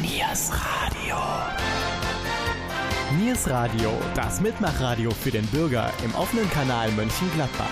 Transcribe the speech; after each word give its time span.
Niers 0.00 0.52
Radio. 0.52 1.16
Niers 3.18 3.50
Radio, 3.50 3.90
das 4.14 4.40
Mitmachradio 4.40 5.10
für 5.10 5.32
den 5.32 5.44
Bürger 5.46 5.92
im 6.04 6.14
offenen 6.14 6.48
Kanal 6.50 6.92
Mönchengladbach. 6.92 7.66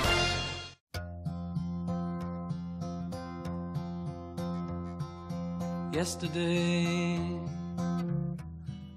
Yesterday, 5.93 7.21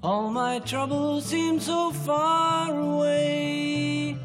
all 0.02 0.32
my 0.32 0.60
troubles 0.62 1.30
seem 1.30 1.60
so 1.60 1.92
far 1.92 2.72
away. 2.72 4.18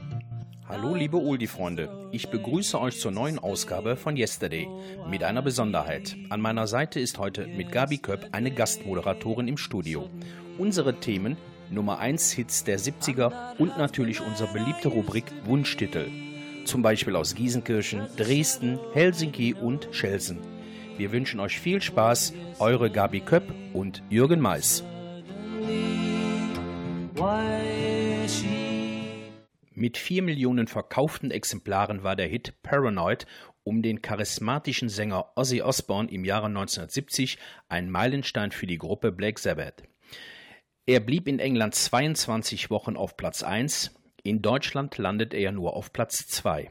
Hallo 0.77 0.96
liebe 0.96 1.18
Oldie-Freunde, 1.18 2.09
ich 2.11 2.30
begrüße 2.30 2.80
euch 2.80 2.98
zur 2.98 3.12
neuen 3.12 3.38
Ausgabe 3.38 3.95
von 3.95 4.16
Yesterday 4.16 4.68
mit 5.09 5.23
einer 5.23 5.41
Besonderheit. 5.41 6.16
An 6.30 6.41
meiner 6.41 6.66
Seite 6.66 6.98
ist 6.98 7.16
heute 7.16 7.46
mit 7.46 7.70
Gabi 7.70 7.98
Köpp 7.98 8.30
eine 8.32 8.50
Gastmoderatorin 8.50 9.46
im 9.46 9.56
Studio. 9.56 10.10
Unsere 10.59 10.98
Themen 10.98 11.37
Nummer 11.70 12.00
1 12.00 12.33
Hits 12.33 12.64
der 12.64 12.80
70er 12.80 13.56
und 13.56 13.78
natürlich 13.78 14.20
unsere 14.20 14.52
beliebte 14.52 14.88
Rubrik 14.88 15.27
Wunschtitel. 15.45 16.09
Zum 16.64 16.83
Beispiel 16.83 17.14
aus 17.14 17.36
Giesenkirchen, 17.36 18.09
Dresden, 18.16 18.80
Helsinki 18.95 19.55
und 19.55 19.86
Schelsen. 19.92 20.41
Wir 20.97 21.12
wünschen 21.12 21.38
euch 21.38 21.61
viel 21.61 21.80
Spaß, 21.83 22.33
eure 22.59 22.91
Gabi 22.91 23.20
Köpp 23.20 23.45
und 23.75 24.02
Jürgen 24.11 24.41
Mais. 24.41 24.83
Why 27.14 27.84
Mit 29.77 29.98
vier 29.98 30.23
Millionen 30.23 30.69
verkauften 30.69 31.33
Exemplaren 31.33 32.05
war 32.05 32.14
der 32.14 32.28
Hit 32.28 32.62
Paranoid 32.62 33.27
um 33.64 33.83
den 33.83 34.02
charismatischen 34.02 34.88
Sänger 34.88 35.33
Ozzy 35.34 35.62
Osbourne 35.62 36.09
im 36.10 36.24
Jahre 36.24 36.47
1970 36.47 37.38
ein 37.69 37.91
Meilenstein 37.91 38.52
für 38.52 38.69
die 38.69 38.78
Gruppe 38.78 39.10
Black 39.10 39.41
Sabbath. 39.41 39.83
Er 40.87 41.00
blieb 41.00 41.27
in 41.27 41.41
England 41.41 41.74
22 41.74 42.70
Wochen 42.70 42.97
auf 42.97 43.17
Platz 43.17 43.42
1, 43.42 43.97
in 44.22 44.42
Deutschland 44.42 44.97
landet 44.97 45.34
er 45.34 45.50
nur 45.50 45.75
auf 45.75 45.92
Platz 45.92 46.28
2. 46.28 46.70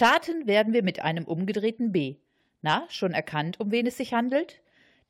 Starten 0.00 0.46
werden 0.46 0.72
wir 0.72 0.82
mit 0.82 1.02
einem 1.02 1.24
umgedrehten 1.26 1.92
B. 1.92 2.16
Na, 2.62 2.86
schon 2.88 3.12
erkannt, 3.12 3.60
um 3.60 3.70
wen 3.70 3.86
es 3.86 3.98
sich 3.98 4.14
handelt? 4.14 4.62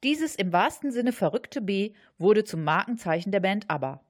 Dieses 0.02 0.34
im 0.34 0.52
wahrsten 0.52 0.90
Sinne 0.90 1.12
verrückte 1.12 1.60
B 1.60 1.92
wurde 2.18 2.42
zum 2.42 2.64
Markenzeichen 2.64 3.30
der 3.30 3.38
Band 3.38 3.70
ABBA. 3.70 4.00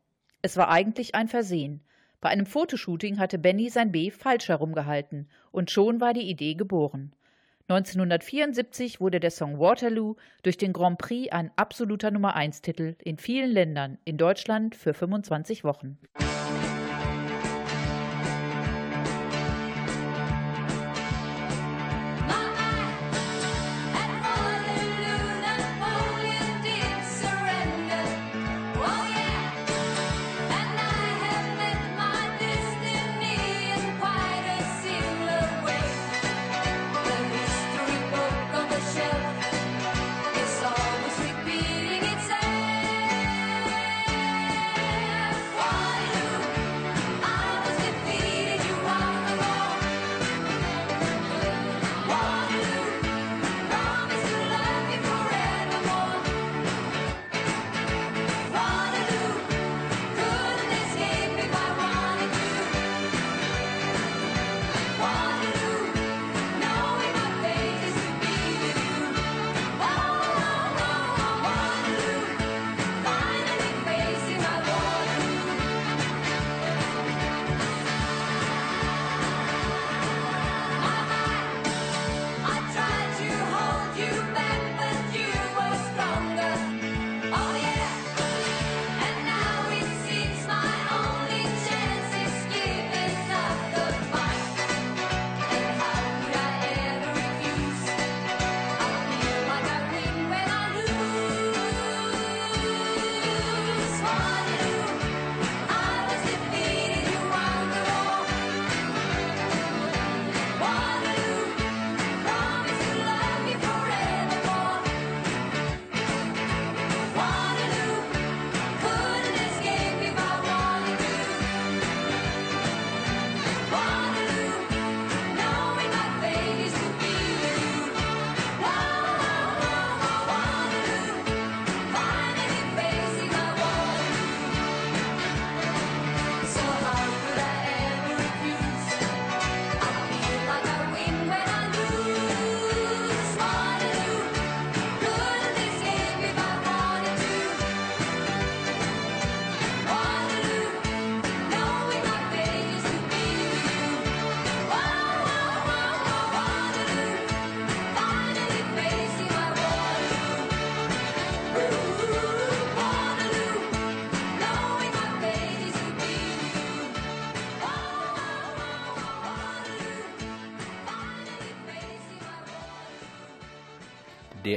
Es 0.40 0.56
war 0.56 0.70
eigentlich 0.70 1.14
ein 1.14 1.28
Versehen. 1.28 1.82
Bei 2.22 2.30
einem 2.30 2.46
Fotoshooting 2.46 3.19
hatte 3.19 3.38
Benny 3.38 3.69
sein 3.69 3.92
B 3.92 4.10
falsch 4.10 4.48
herumgehalten 4.48 5.28
und 5.52 5.70
schon 5.70 6.00
war 6.00 6.14
die 6.14 6.30
Idee 6.30 6.54
geboren. 6.54 7.12
1974 7.69 9.02
wurde 9.02 9.20
der 9.20 9.32
Song 9.32 9.58
Waterloo 9.58 10.16
durch 10.42 10.56
den 10.56 10.72
Grand 10.72 10.96
Prix 10.96 11.30
ein 11.30 11.50
absoluter 11.56 12.10
Nummer 12.10 12.36
1 12.36 12.62
Titel 12.62 12.96
in 13.05 13.19
vielen 13.19 13.50
Ländern, 13.50 13.99
in 14.06 14.16
Deutschland 14.16 14.75
für 14.75 14.94
25 14.94 15.62
Wochen. 15.62 15.99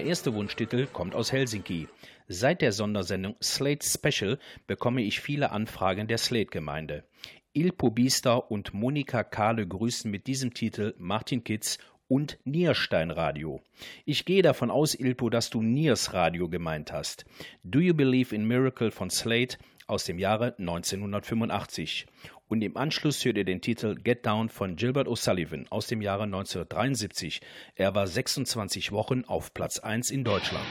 Der 0.03 0.09
erste 0.09 0.33
Wunschtitel 0.33 0.85
kommt 0.87 1.15
aus 1.15 1.31
Helsinki. 1.31 1.87
Seit 2.27 2.61
der 2.61 2.73
Sondersendung 2.73 3.37
Slate 3.41 3.87
Special 3.87 4.37
bekomme 4.67 5.01
ich 5.01 5.21
viele 5.21 5.53
Anfragen 5.53 6.09
der 6.09 6.17
Slate-Gemeinde. 6.17 7.05
Ilpo 7.53 7.89
Biester 7.89 8.51
und 8.51 8.73
Monika 8.73 9.23
Kahle 9.23 9.65
grüßen 9.65 10.11
mit 10.11 10.27
diesem 10.27 10.53
Titel 10.53 10.93
Martin 10.97 11.45
Kitz 11.45 11.77
und 12.09 12.37
Nierstein 12.43 13.11
Radio. 13.11 13.61
Ich 14.03 14.25
gehe 14.25 14.41
davon 14.41 14.71
aus, 14.71 14.93
Ilpo, 14.93 15.29
dass 15.29 15.49
du 15.49 15.61
Niers 15.61 16.11
Radio 16.11 16.49
gemeint 16.49 16.91
hast. 16.91 17.23
Do 17.63 17.79
You 17.79 17.93
Believe 17.93 18.35
in 18.35 18.45
Miracle 18.45 18.91
von 18.91 19.09
Slate 19.09 19.57
aus 19.87 20.03
dem 20.03 20.19
Jahre 20.19 20.53
1985. 20.57 22.07
Und 22.53 22.61
im 22.61 22.77
Anschluss 22.77 23.25
hört 23.25 23.37
ihr 23.37 23.45
den 23.45 23.61
Titel 23.61 23.95
Get 23.95 24.27
Down 24.27 24.47
von 24.47 24.75
Gilbert 24.75 25.07
O'Sullivan 25.07 25.65
aus 25.71 25.87
dem 25.87 26.03
Jahre 26.03 26.25
1973. 26.25 27.41
Er 27.73 27.95
war 27.95 28.05
26 28.05 28.91
Wochen 28.91 29.23
auf 29.25 29.55
Platz 29.55 29.79
1 29.79 30.11
in 30.11 30.23
Deutschland. 30.23 30.63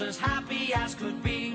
as 0.00 0.18
happy 0.18 0.74
as 0.74 0.94
could 0.94 1.22
be. 1.22 1.45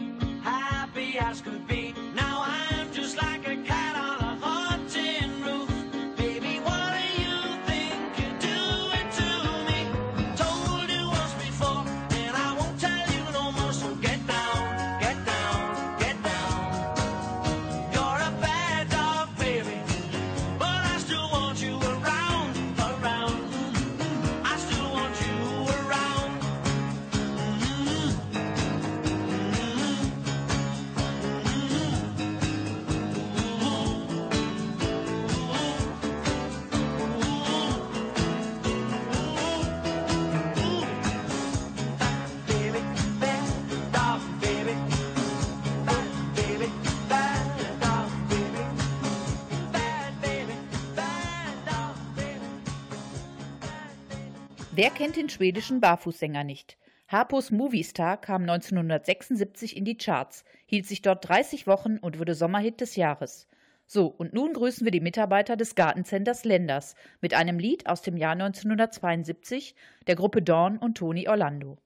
Wer 54.81 54.89
kennt 54.89 55.15
den 55.15 55.29
schwedischen 55.29 55.79
Barfußsänger 55.79 56.43
nicht? 56.43 56.75
Harpos 57.07 57.51
Movistar 57.51 58.19
kam 58.19 58.41
1976 58.41 59.77
in 59.77 59.85
die 59.85 59.95
Charts, 59.95 60.43
hielt 60.65 60.87
sich 60.87 61.03
dort 61.03 61.29
30 61.29 61.67
Wochen 61.67 61.99
und 61.99 62.17
wurde 62.17 62.33
Sommerhit 62.33 62.81
des 62.81 62.95
Jahres. 62.95 63.47
So, 63.85 64.07
und 64.07 64.33
nun 64.33 64.53
grüßen 64.53 64.83
wir 64.83 64.89
die 64.89 64.99
Mitarbeiter 64.99 65.55
des 65.55 65.75
Gartencenters 65.75 66.45
Lenders 66.45 66.95
mit 67.21 67.35
einem 67.35 67.59
Lied 67.59 67.85
aus 67.85 68.01
dem 68.01 68.17
Jahr 68.17 68.31
1972 68.31 69.75
der 70.07 70.15
Gruppe 70.15 70.41
Dawn 70.41 70.79
und 70.79 70.97
Toni 70.97 71.29
Orlando. 71.29 71.77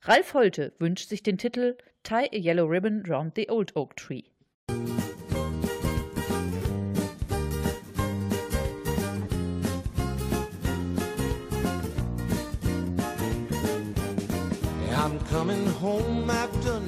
Ralf 0.00 0.32
Holte 0.32 0.72
wünscht 0.78 1.10
sich 1.10 1.22
den 1.22 1.36
Titel 1.36 1.76
Tie 2.02 2.14
a 2.14 2.34
Yellow 2.34 2.64
Ribbon 2.64 3.04
Round 3.06 3.34
the 3.36 3.50
Old 3.50 3.76
Oak 3.76 3.94
Tree. 3.94 4.22
coming 15.30 15.66
home 15.66 16.30
after 16.30 16.80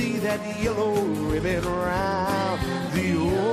see 0.00 0.16
that 0.18 0.40
yellow 0.62 0.94
ribbon 1.30 1.62
round 1.62 2.58
the 2.94 3.14
old 3.16 3.49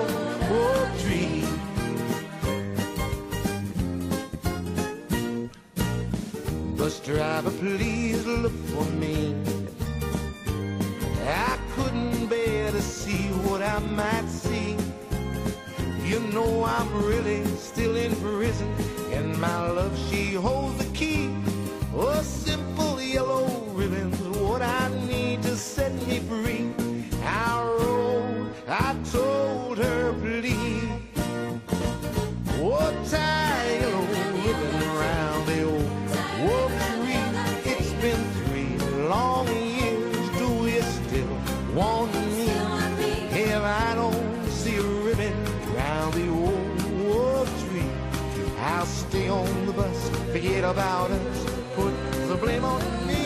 on 49.38 49.65
the 49.65 49.74
bus, 49.74 50.10
forget 50.32 50.63
about 50.63 51.12
us, 51.12 51.46
put 51.75 51.94
the 52.27 52.36
blame 52.36 52.65
on 52.65 52.82
me. 53.08 53.24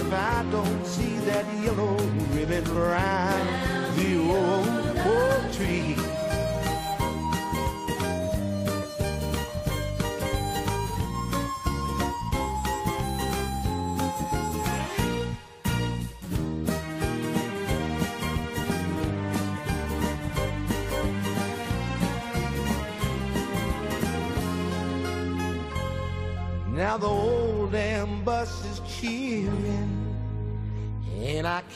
If 0.00 0.12
I 0.12 0.44
don't 0.50 0.84
see 0.84 1.16
that 1.28 1.46
yellow 1.64 1.96
ribbon 2.34 2.64
round 2.74 3.48
the 3.96 4.10
old 4.18 4.98
oak 4.98 5.52
tree. 5.52 6.11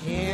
Can't 0.05 0.25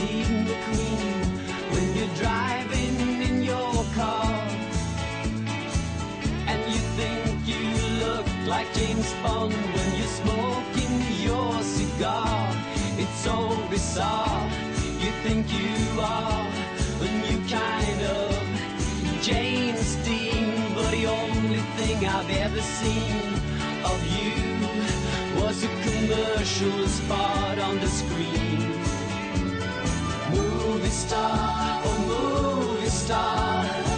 When 0.00 1.94
you're 1.94 2.14
driving 2.16 3.20
in 3.20 3.42
your 3.42 3.84
car 3.94 4.32
and 6.48 6.60
you 6.72 6.80
think 6.96 7.46
you 7.46 7.60
look 8.04 8.26
like 8.46 8.72
James 8.72 9.12
Bond 9.22 9.52
when 9.52 9.96
you're 9.98 10.14
smoking 10.22 10.94
your 11.20 11.62
cigar. 11.62 12.56
It's 12.96 13.18
so 13.20 13.36
bizarre. 13.68 14.48
You 15.00 15.10
think 15.22 15.52
you 15.52 16.00
are 16.00 16.46
a 17.02 17.08
new 17.24 17.38
kind 17.46 18.00
of 18.18 18.32
James 19.20 19.96
Dean, 19.96 20.74
but 20.74 20.90
the 20.92 21.06
only 21.08 21.62
thing 21.76 22.06
I've 22.06 22.30
ever 22.30 22.62
seen 22.62 23.34
of 23.84 24.00
you 24.16 25.42
was 25.42 25.62
a 25.62 25.68
commercial 25.84 26.88
spot 26.88 27.58
on 27.58 27.78
the 27.80 27.88
screen. 27.88 28.69
Movie 30.70 30.88
star, 30.88 31.82
oh 31.84 32.68
movie 32.70 32.88
star. 32.88 33.89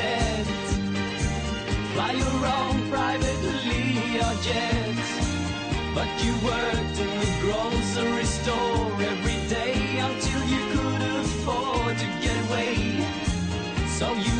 Set. 0.00 0.46
Fly 1.92 2.12
your 2.24 2.40
own 2.58 2.76
private 2.90 3.40
Leo 3.68 4.28
jet. 4.46 4.98
But 5.96 6.10
you 6.24 6.32
worked 6.52 6.96
in 7.04 7.12
the 7.24 7.32
grocery 7.44 8.28
store 8.38 8.92
every 9.12 9.40
day 9.48 9.76
until 10.08 10.42
you 10.54 10.62
could 10.74 11.02
afford 11.22 11.94
to 11.98 12.08
get 12.24 12.36
away. 12.46 12.74
So 13.98 14.06
you 14.26 14.39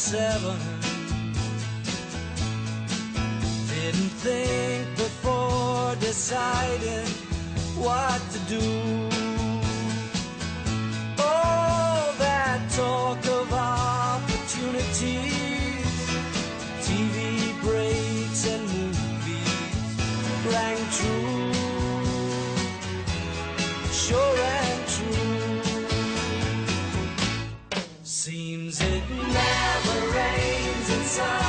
747. 0.05 0.55
Didn't 3.67 4.11
think 4.21 4.95
before 4.97 5.95
deciding 5.99 7.07
what 7.75 8.21
to 8.31 8.39
do. 8.47 9.14
Rains 31.17 31.44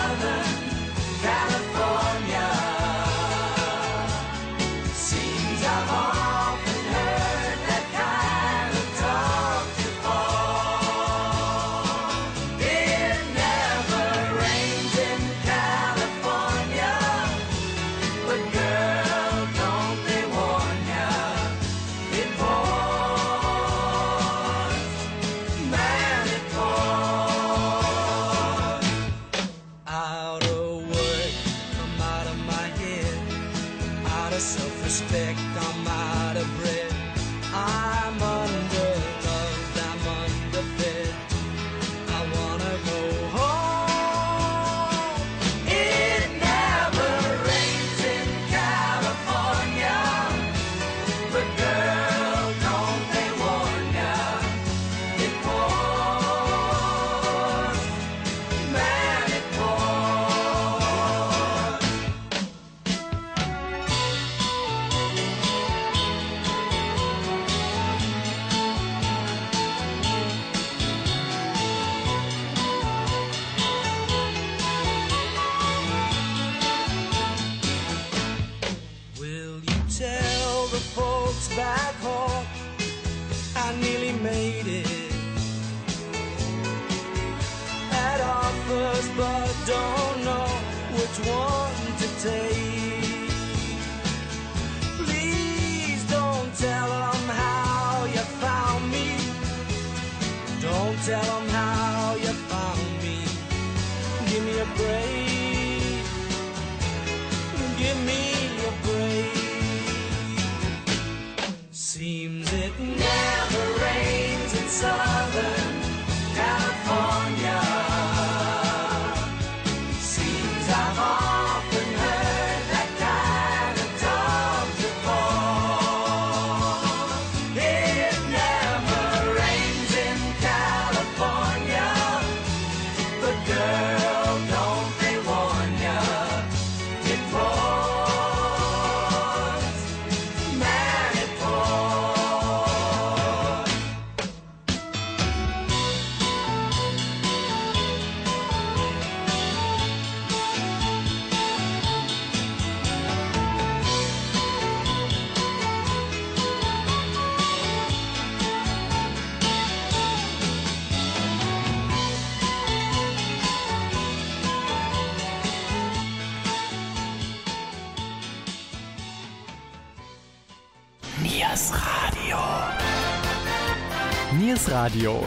Radio. 174.87 175.27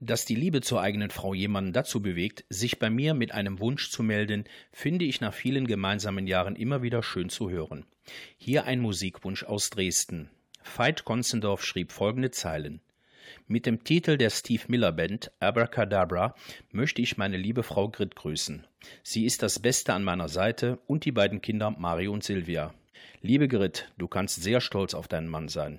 Dass 0.00 0.24
die 0.24 0.34
Liebe 0.34 0.60
zur 0.60 0.80
eigenen 0.80 1.10
Frau 1.10 1.34
jemanden 1.34 1.72
dazu 1.72 2.02
bewegt, 2.02 2.44
sich 2.48 2.80
bei 2.80 2.90
mir 2.90 3.14
mit 3.14 3.30
einem 3.30 3.60
Wunsch 3.60 3.90
zu 3.90 4.02
melden, 4.02 4.42
finde 4.72 5.04
ich 5.04 5.20
nach 5.20 5.32
vielen 5.32 5.68
gemeinsamen 5.68 6.26
Jahren 6.26 6.56
immer 6.56 6.82
wieder 6.82 7.04
schön 7.04 7.28
zu 7.28 7.48
hören. 7.48 7.86
Hier 8.38 8.64
ein 8.64 8.80
Musikwunsch 8.80 9.44
aus 9.44 9.70
Dresden. 9.70 10.30
Veit 10.64 11.04
Konzendorf 11.04 11.64
schrieb 11.64 11.92
folgende 11.92 12.32
Zeilen. 12.32 12.80
Mit 13.46 13.66
dem 13.66 13.84
Titel 13.84 14.16
der 14.16 14.30
Steve 14.30 14.64
Miller 14.66 14.90
Band 14.90 15.30
Abracadabra 15.38 16.34
möchte 16.72 17.02
ich 17.02 17.16
meine 17.16 17.36
liebe 17.36 17.62
Frau 17.62 17.88
Grit 17.88 18.16
grüßen. 18.16 18.66
Sie 19.04 19.26
ist 19.26 19.44
das 19.44 19.60
Beste 19.60 19.94
an 19.94 20.02
meiner 20.02 20.28
Seite 20.28 20.80
und 20.88 21.04
die 21.04 21.12
beiden 21.12 21.40
Kinder 21.40 21.70
Mario 21.70 22.12
und 22.12 22.24
Silvia. 22.24 22.74
Liebe 23.22 23.46
Grit, 23.46 23.92
du 23.96 24.08
kannst 24.08 24.42
sehr 24.42 24.60
stolz 24.60 24.94
auf 24.94 25.06
deinen 25.06 25.28
Mann 25.28 25.46
sein. 25.46 25.78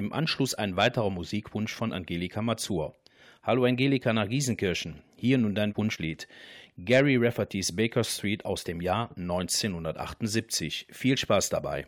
Im 0.00 0.14
Anschluss 0.14 0.54
ein 0.54 0.76
weiterer 0.76 1.10
Musikwunsch 1.10 1.74
von 1.74 1.92
Angelika 1.92 2.40
Mazur. 2.40 2.94
Hallo 3.42 3.66
Angelika 3.66 4.14
nach 4.14 4.30
Giesenkirchen. 4.30 5.02
Hier 5.14 5.36
nun 5.36 5.54
dein 5.54 5.76
Wunschlied. 5.76 6.26
Gary 6.78 7.18
Raffertys 7.18 7.76
Baker 7.76 8.02
Street 8.02 8.46
aus 8.46 8.64
dem 8.64 8.80
Jahr 8.80 9.10
1978. 9.18 10.86
Viel 10.90 11.18
Spaß 11.18 11.50
dabei. 11.50 11.86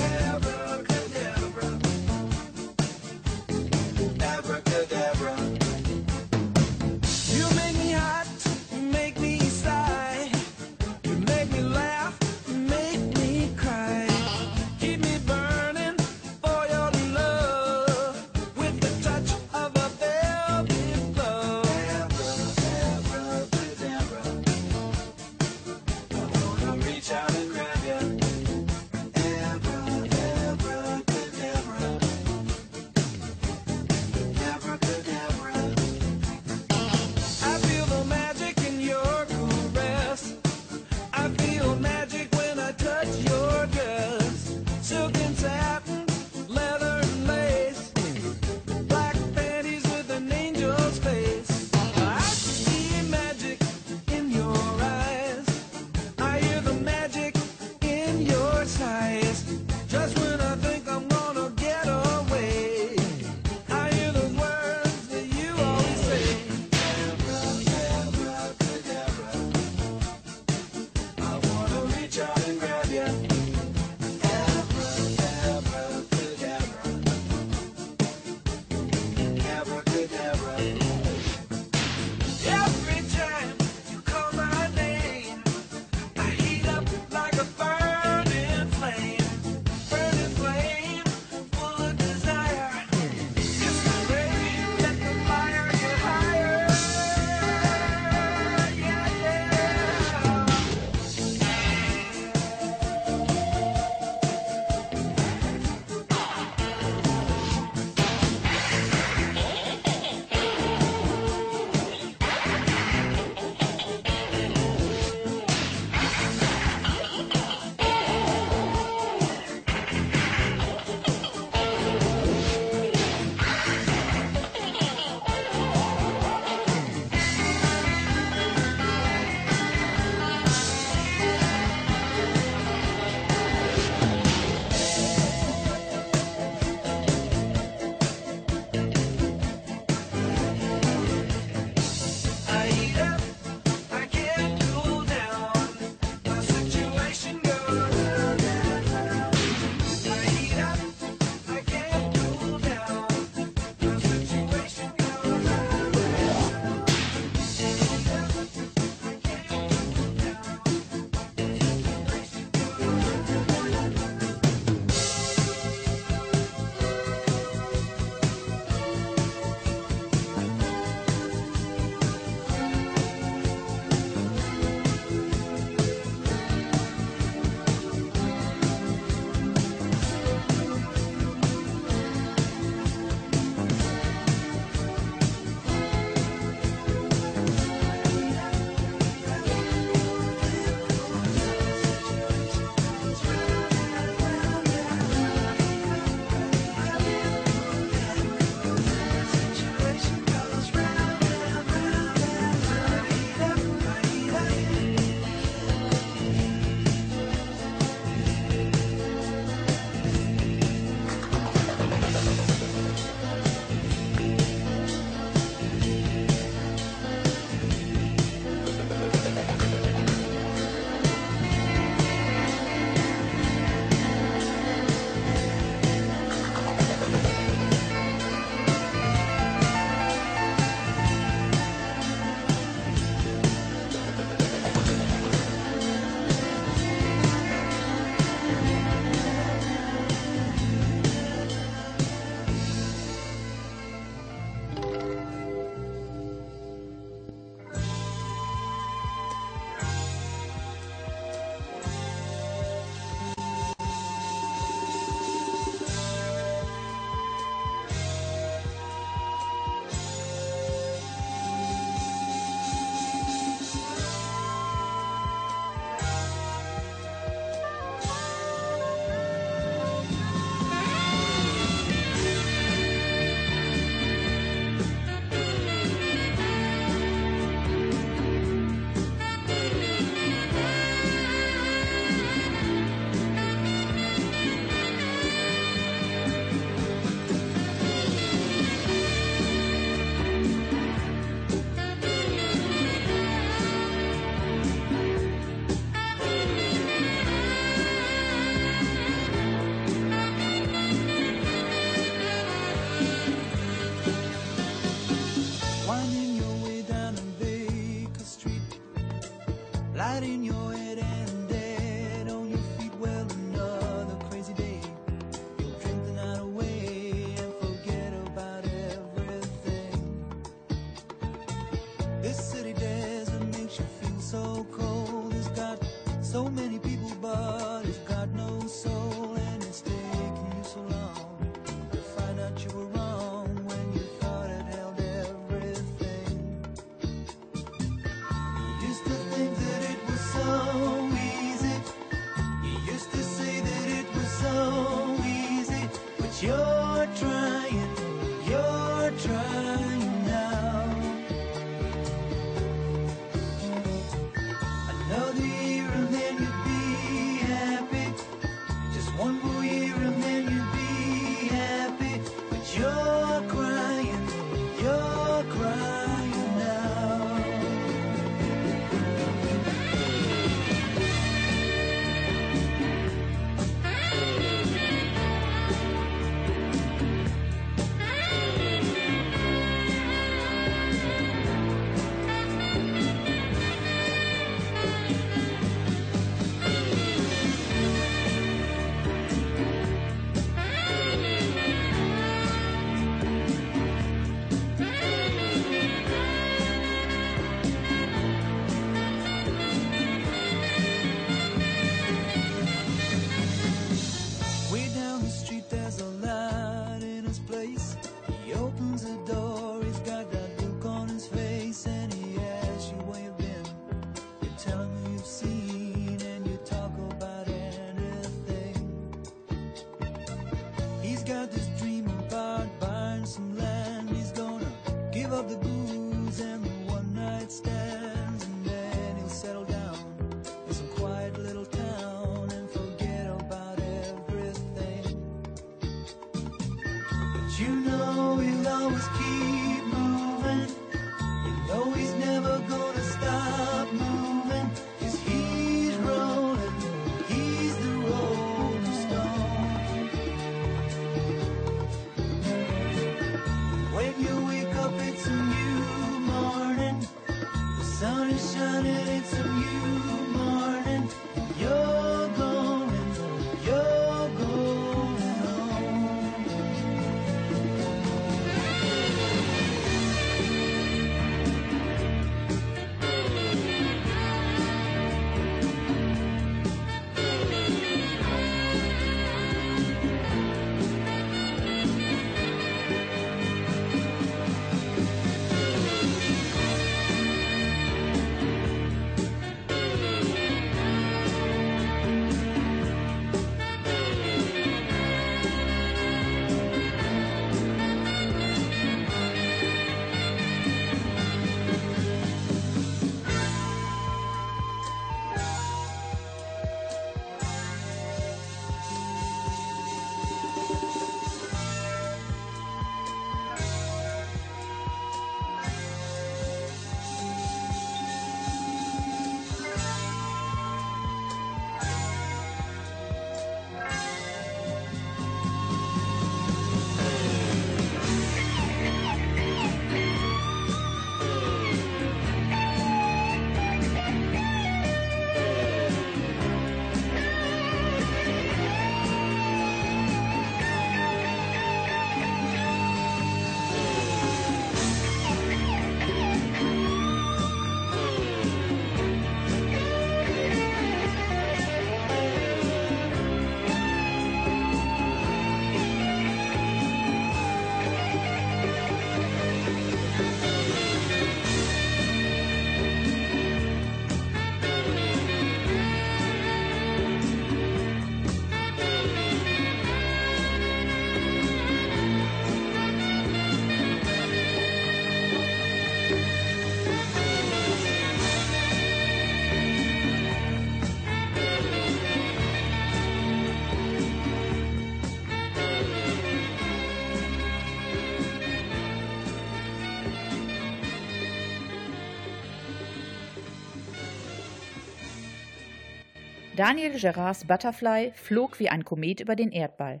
Daniel 596.56 596.98
Gerards 596.98 597.44
Butterfly 597.44 598.12
flog 598.14 598.58
wie 598.58 598.70
ein 598.70 598.82
Komet 598.82 599.20
über 599.20 599.36
den 599.36 599.52
Erdball. 599.52 600.00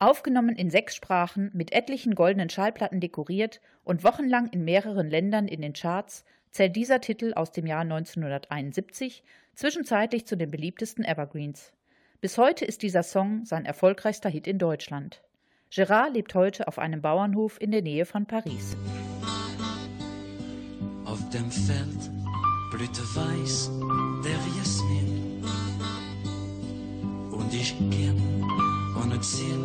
Aufgenommen 0.00 0.56
in 0.56 0.70
sechs 0.70 0.96
Sprachen, 0.96 1.52
mit 1.54 1.70
etlichen 1.70 2.16
goldenen 2.16 2.50
Schallplatten 2.50 2.98
dekoriert 2.98 3.60
und 3.84 4.02
wochenlang 4.02 4.48
in 4.48 4.64
mehreren 4.64 5.08
Ländern 5.08 5.46
in 5.46 5.62
den 5.62 5.72
Charts, 5.72 6.24
zählt 6.50 6.74
dieser 6.74 7.00
Titel 7.00 7.32
aus 7.34 7.52
dem 7.52 7.66
Jahr 7.66 7.82
1971 7.82 9.22
zwischenzeitlich 9.54 10.26
zu 10.26 10.36
den 10.36 10.50
beliebtesten 10.50 11.04
Evergreens. 11.04 11.72
Bis 12.20 12.38
heute 12.38 12.64
ist 12.64 12.82
dieser 12.82 13.04
Song 13.04 13.44
sein 13.44 13.64
erfolgreichster 13.64 14.28
Hit 14.28 14.48
in 14.48 14.58
Deutschland. 14.58 15.22
Gerard 15.70 16.14
lebt 16.14 16.34
heute 16.34 16.66
auf 16.66 16.80
einem 16.80 17.02
Bauernhof 17.02 17.60
in 17.60 17.70
der 17.70 17.82
Nähe 17.82 18.04
von 18.04 18.26
Paris. 18.26 18.76
Auf 21.04 21.20
dem 21.30 21.48
Feld 21.52 22.10
blühte 22.72 23.02
weiß 23.14 23.70
der 24.24 24.58
Jasmin. 24.58 25.21
Und 27.42 27.52
ich 27.52 27.76
ging 27.90 28.46
ohne 28.94 29.20
Ziel 29.20 29.58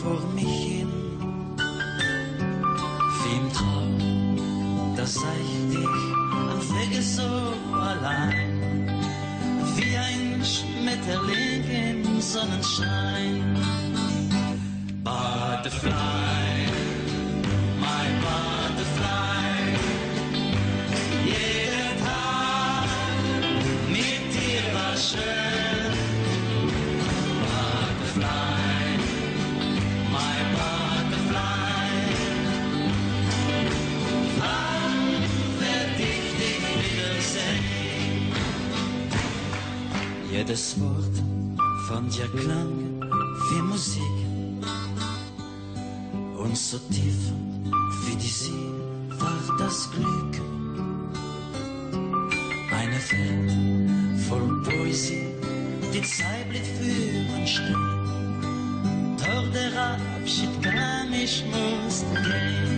vor 0.00 0.20
mich 0.32 0.44
hin. 0.44 0.92
Wie 3.20 3.36
im 3.36 3.52
Traum, 3.52 4.94
da 4.96 5.04
sah 5.04 5.34
ich 5.42 5.74
dich 5.74 6.04
am 6.52 6.60
Wege 6.70 7.02
so 7.02 7.30
allein. 7.76 8.86
Wie 9.74 9.96
ein 9.96 10.40
Schmetterling 10.44 11.64
im 11.68 12.20
Sonnenschein. 12.20 13.43
So 46.74 46.80
tief 46.92 47.20
wie 48.04 48.16
die 48.16 48.34
See 48.40 48.72
war 49.20 49.40
das 49.58 49.88
Glück. 49.92 50.34
Eine 52.78 53.00
Welt 53.10 53.52
voll 54.26 54.62
Poesie, 54.64 55.28
die 55.92 56.02
Zeit 56.02 56.48
blieb 56.48 56.66
für 56.78 57.36
uns 57.36 57.50
stehen. 57.50 59.16
Doch 59.18 59.46
der 59.52 59.72
Abschied 60.18 60.54
kam, 60.62 61.12
ich 61.12 61.44
musste 61.52 62.14
gehen. 62.28 62.73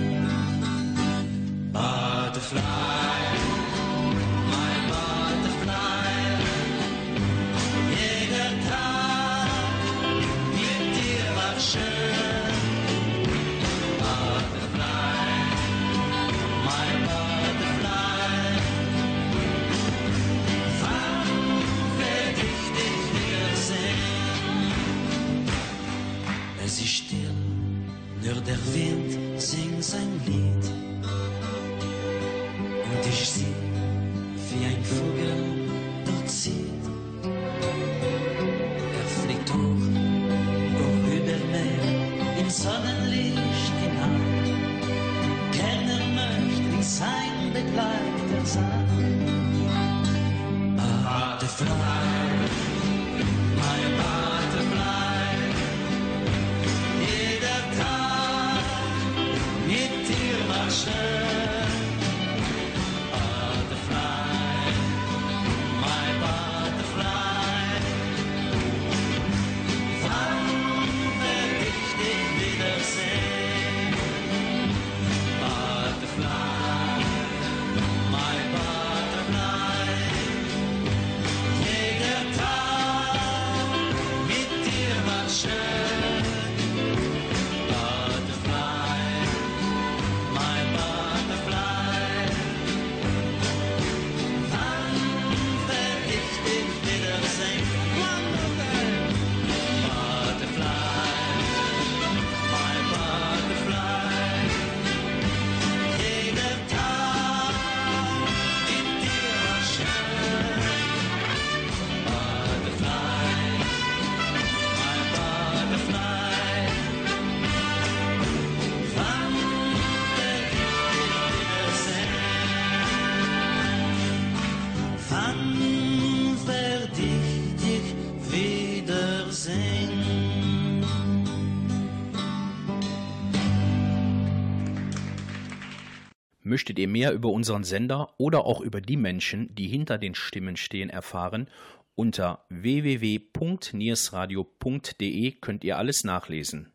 Möchtet 136.47 136.79
ihr 136.79 136.87
mehr 136.87 137.13
über 137.13 137.31
unseren 137.31 137.65
Sender 137.65 138.15
oder 138.19 138.45
auch 138.45 138.61
über 138.61 138.81
die 138.81 138.97
Menschen, 138.97 139.53
die 139.57 139.67
hinter 139.67 139.99
den 139.99 140.15
Stimmen 140.15 140.57
stehen, 140.57 140.91
erfahren? 140.91 141.49
Unter 141.97 142.45
www.niersradio.de 142.51 145.33
könnt 145.41 145.65
ihr 145.65 145.77
alles 145.77 146.05
nachlesen. 146.05 146.71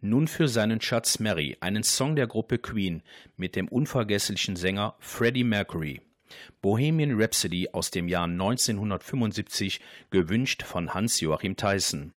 Nun 0.00 0.28
für 0.28 0.48
seinen 0.48 0.80
Schatz 0.80 1.18
Mary, 1.18 1.58
einen 1.60 1.82
Song 1.82 2.16
der 2.16 2.26
Gruppe 2.26 2.56
Queen 2.56 3.02
mit 3.36 3.54
dem 3.54 3.68
unvergesslichen 3.68 4.56
Sänger 4.56 4.96
Freddie 4.98 5.44
Mercury. 5.44 6.00
Bohemian 6.62 7.20
Rhapsody 7.20 7.68
aus 7.72 7.90
dem 7.90 8.08
Jahr 8.08 8.24
1975, 8.24 9.82
gewünscht 10.08 10.62
von 10.62 10.94
Hans-Joachim 10.94 11.54
Theissen. 11.54 12.14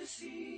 Is 0.00 0.57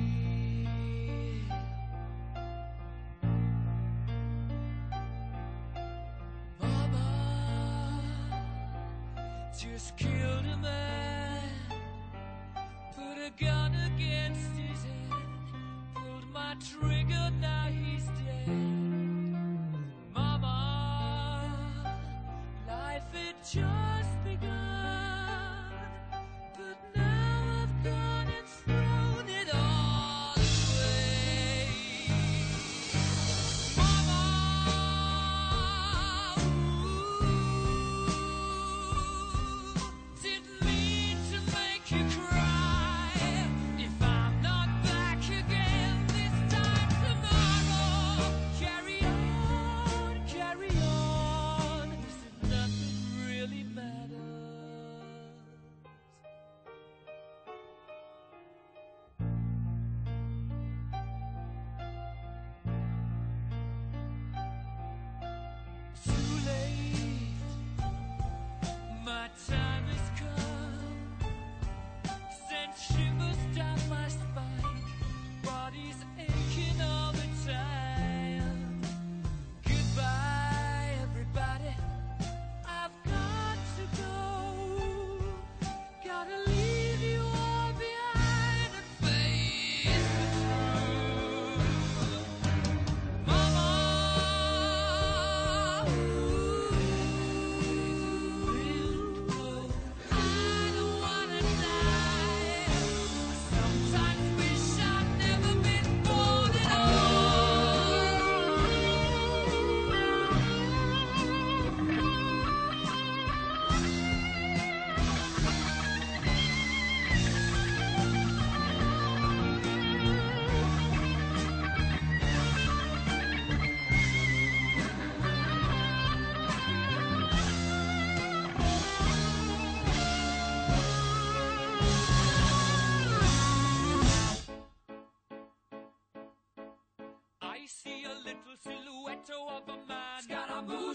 Just 9.57 9.97
killed 9.97 10.45
a 10.45 10.57
man, 10.57 11.49
put 12.93 13.17
a 13.17 13.31
gun 13.37 13.75
against 13.95 14.51
his 14.51 14.83
head, 14.83 15.23
pulled 15.93 16.29
my 16.33 16.55
trigger 16.59 17.31
now. 17.41 17.54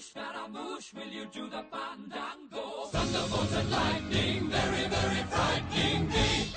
Scaramouche, 0.01 0.92
Scaramouche, 0.92 0.92
will 0.94 1.12
you 1.12 1.26
do 1.26 1.51
the 1.51 1.62
bandango? 1.70 2.90
Thunderbolt 2.90 3.53
and 3.53 3.70
lightning, 3.70 4.48
very, 4.48 4.88
very 4.88 5.22
frightening 5.28 6.09
me. 6.09 6.53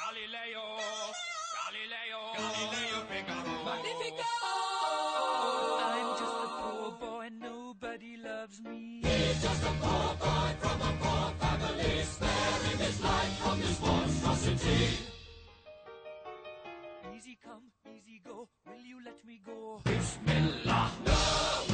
Galileo, 0.00 0.64
Galileo, 1.60 2.20
Galileo 2.34 2.98
Figaro. 3.10 3.64
Magnifico! 3.64 4.32
I'm 5.92 6.08
just 6.20 6.36
a 6.44 6.48
poor 6.58 6.90
boy, 7.00 7.28
nobody 7.38 8.16
loves 8.16 8.60
me. 8.62 9.00
He's 9.04 9.42
just 9.42 9.62
a 9.62 9.72
poor 9.82 10.14
boy 10.16 10.50
from 10.60 10.80
a 10.80 10.92
poor 11.02 11.26
family, 11.40 12.02
sparing 12.04 12.78
his 12.78 13.02
life 13.02 13.36
from 13.42 13.60
this 13.60 13.80
monstrosity. 13.82 14.88
Easy 17.14 17.36
come, 17.44 17.64
easy 17.94 18.22
go, 18.24 18.48
will 18.66 18.84
you 18.86 19.04
let 19.04 19.22
me 19.26 19.40
go? 19.44 19.82
Bismillah, 19.84 20.90
no! 21.04 21.73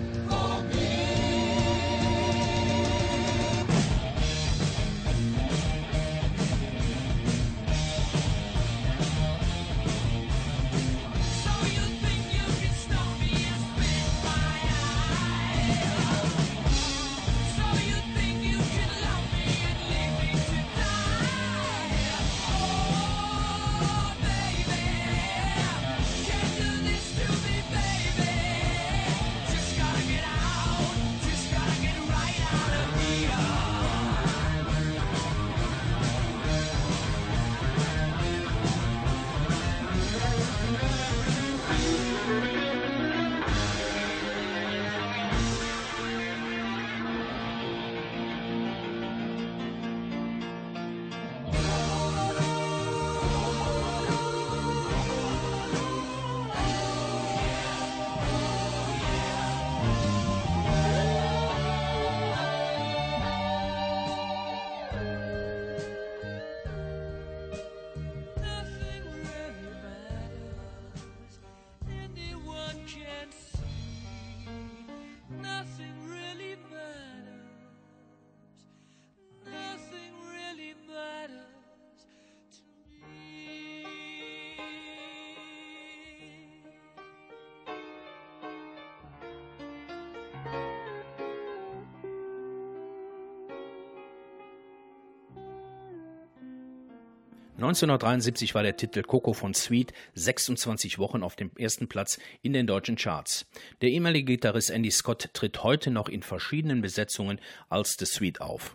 1973 97.61 98.55
war 98.55 98.63
der 98.63 98.75
Titel 98.75 99.03
Coco 99.03 99.33
von 99.33 99.53
Sweet 99.53 99.93
26 100.15 100.97
Wochen 100.97 101.21
auf 101.21 101.35
dem 101.35 101.51
ersten 101.57 101.87
Platz 101.87 102.17
in 102.41 102.53
den 102.53 102.65
deutschen 102.65 102.95
Charts. 102.95 103.45
Der 103.81 103.89
ehemalige 103.89 104.33
Gitarrist 104.33 104.71
Andy 104.71 104.89
Scott 104.89 105.29
tritt 105.33 105.61
heute 105.61 105.91
noch 105.91 106.09
in 106.09 106.23
verschiedenen 106.23 106.81
Besetzungen 106.81 107.39
als 107.69 107.97
The 107.99 108.05
Sweet 108.05 108.41
auf. 108.41 108.73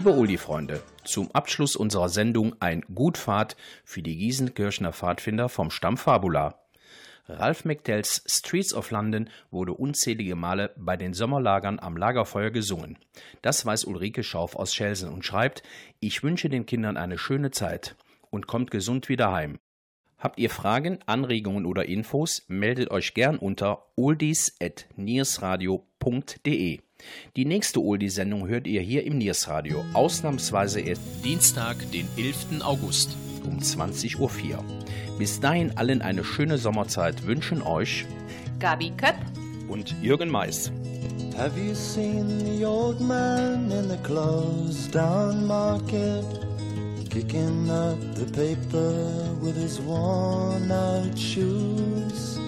Liebe 0.00 0.16
Uli-Freunde, 0.16 0.80
zum 1.04 1.30
Abschluss 1.32 1.76
unserer 1.76 2.08
Sendung 2.08 2.56
ein 2.58 2.86
Gutfahrt 2.94 3.54
für 3.84 4.00
die 4.00 4.16
Gießenkirchener 4.16 4.94
Pfadfinder 4.94 5.50
vom 5.50 5.70
Stamm 5.70 5.98
Fabula. 5.98 6.58
Ralph 7.28 7.66
McTells 7.66 8.24
Streets 8.26 8.72
of 8.72 8.90
London 8.90 9.28
wurde 9.50 9.74
unzählige 9.74 10.36
Male 10.36 10.72
bei 10.78 10.96
den 10.96 11.12
Sommerlagern 11.12 11.78
am 11.78 11.98
Lagerfeuer 11.98 12.48
gesungen. 12.48 12.96
Das 13.42 13.66
weiß 13.66 13.84
Ulrike 13.84 14.22
Schauf 14.22 14.56
aus 14.56 14.74
Schelsen 14.74 15.10
und 15.10 15.26
schreibt, 15.26 15.62
ich 15.98 16.22
wünsche 16.22 16.48
den 16.48 16.64
Kindern 16.64 16.96
eine 16.96 17.18
schöne 17.18 17.50
Zeit 17.50 17.94
und 18.30 18.46
kommt 18.46 18.70
gesund 18.70 19.10
wieder 19.10 19.32
heim. 19.32 19.58
Habt 20.16 20.38
ihr 20.38 20.48
Fragen, 20.48 21.00
Anregungen 21.04 21.66
oder 21.66 21.84
Infos, 21.84 22.46
meldet 22.48 22.90
euch 22.90 23.12
gern 23.12 23.36
unter 23.36 23.84
oldies.niersradio.de. 23.96 26.80
Die 27.36 27.44
nächste 27.44 27.80
Oldie-Sendung 27.80 28.48
hört 28.48 28.66
ihr 28.66 28.80
hier 28.80 29.04
im 29.04 29.18
Niersradio, 29.18 29.84
ausnahmsweise 29.94 30.80
erst 30.80 31.02
Dienstag, 31.24 31.76
den 31.92 32.08
11. 32.16 32.62
August 32.62 33.16
um 33.44 33.58
20.04 33.58 34.18
Uhr. 34.18 34.64
Bis 35.18 35.40
dahin 35.40 35.76
allen 35.76 36.02
eine 36.02 36.24
schöne 36.24 36.58
Sommerzeit 36.58 37.26
wünschen 37.26 37.62
euch 37.62 38.06
Gabi 38.58 38.90
Köpp. 38.96 39.16
und 39.68 39.94
Jürgen 40.02 40.30
Mais. 40.30 40.70
Have 41.36 41.58
you 41.58 41.74
seen 41.74 42.38
the 42.40 42.64
old 42.64 43.00
man 43.00 43.70
in 43.70 43.88
the 43.88 43.96
closed 43.98 44.92
down 44.92 45.46
market? 45.46 46.24
Kicking 47.08 47.70
up 47.70 47.98
the 48.14 48.26
paper 48.26 48.92
with 49.40 49.56
his 49.56 49.80
worn 49.80 50.70
out 50.70 51.18
shoes. 51.18 52.38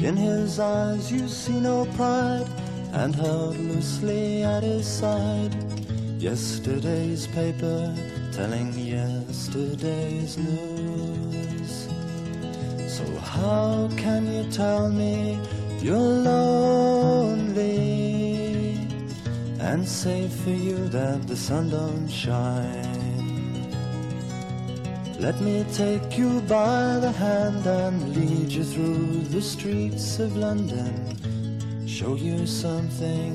In 0.00 0.16
his 0.16 0.58
eyes 0.58 1.10
you 1.12 1.28
see 1.28 1.60
no 1.60 1.84
pride, 1.96 2.46
and 2.92 3.14
held 3.14 3.56
loosely 3.58 4.42
at 4.42 4.62
his 4.62 4.86
side. 4.86 5.54
Yesterday's 6.18 7.26
paper 7.28 7.94
telling 8.32 8.72
yesterday's 8.72 10.36
news. 10.38 11.88
So 12.86 13.04
how 13.18 13.88
can 13.96 14.26
you 14.32 14.50
tell 14.50 14.88
me 14.88 15.38
you're 15.80 15.96
lonely 15.96 17.48
and 19.60 19.86
say 19.86 20.28
for 20.28 20.50
you 20.50 20.88
that 20.88 21.26
the 21.26 21.36
sun 21.36 21.70
don't 21.70 22.08
shine? 22.08 22.98
Let 25.20 25.40
me 25.40 25.64
take 25.72 26.16
you 26.16 26.40
by 26.42 26.98
the 27.00 27.10
hand 27.10 27.66
and 27.66 28.14
lead 28.14 28.52
you 28.52 28.62
through 28.62 29.22
the 29.34 29.42
streets 29.42 30.20
of 30.20 30.36
London. 30.36 31.16
Show 31.98 32.14
you 32.14 32.46
something 32.46 33.34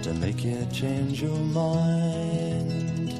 to 0.00 0.14
make 0.14 0.42
you 0.42 0.66
change 0.72 1.20
your 1.20 1.36
mind. 1.36 3.10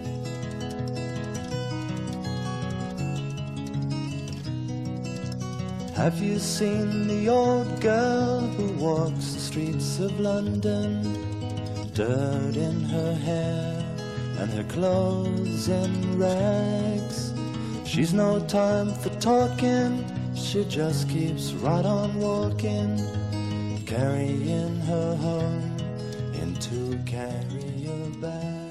Have 5.95 6.19
you 6.21 6.39
seen 6.39 7.07
the 7.07 7.29
old 7.29 7.83
girl 7.83 8.41
who 8.41 8.73
walks 8.83 9.35
the 9.35 9.41
streets 9.41 9.99
of 9.99 10.19
London? 10.19 11.03
Dirt 11.93 12.57
in 12.57 12.81
her 12.85 13.15
hair 13.15 13.85
and 14.39 14.51
her 14.53 14.65
clothes 14.73 15.69
in 15.69 16.19
rags. 16.19 17.35
She's 17.85 18.15
no 18.15 18.41
time 18.47 18.95
for 18.95 19.11
talking, 19.21 20.03
she 20.35 20.65
just 20.65 21.11
keeps 21.11 21.53
right 21.53 21.85
on 21.85 22.19
walking, 22.19 22.99
carrying 23.93 24.81
her 24.81 25.15
home 25.17 25.77
in 26.33 26.55
two 26.55 26.99
carrier 27.05 28.09
bags. 28.23 28.62